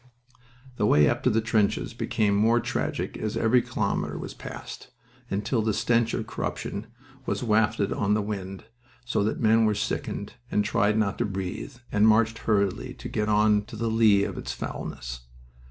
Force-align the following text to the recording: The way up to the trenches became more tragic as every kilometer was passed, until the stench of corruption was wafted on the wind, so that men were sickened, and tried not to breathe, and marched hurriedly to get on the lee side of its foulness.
The 0.77 0.87
way 0.87 1.07
up 1.07 1.21
to 1.21 1.29
the 1.29 1.41
trenches 1.41 1.93
became 1.93 2.35
more 2.35 2.59
tragic 2.59 3.15
as 3.17 3.37
every 3.37 3.61
kilometer 3.61 4.17
was 4.17 4.33
passed, 4.33 4.87
until 5.29 5.61
the 5.61 5.75
stench 5.75 6.15
of 6.15 6.25
corruption 6.25 6.87
was 7.27 7.43
wafted 7.43 7.93
on 7.93 8.15
the 8.15 8.21
wind, 8.23 8.63
so 9.05 9.23
that 9.23 9.39
men 9.39 9.63
were 9.65 9.75
sickened, 9.75 10.33
and 10.49 10.65
tried 10.65 10.97
not 10.97 11.19
to 11.19 11.25
breathe, 11.25 11.75
and 11.91 12.07
marched 12.07 12.39
hurriedly 12.39 12.95
to 12.95 13.09
get 13.09 13.29
on 13.29 13.63
the 13.67 13.87
lee 13.87 14.21
side 14.21 14.29
of 14.31 14.37
its 14.39 14.51
foulness. 14.53 15.19